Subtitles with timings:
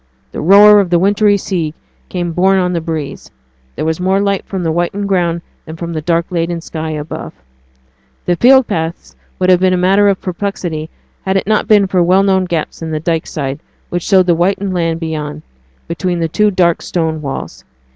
[0.31, 1.75] The roar of the wintry sea
[2.09, 3.29] came borne on the breeze;
[3.75, 7.33] there was more light from the whitened ground than from the dark laden sky above.
[8.25, 10.89] The field paths would have been a matter of perplexity,
[11.21, 13.59] had it not been for the well known gaps in the dyke side,
[13.89, 15.43] which showed the whitened land beyond,
[15.87, 17.63] between the two dark stone walls.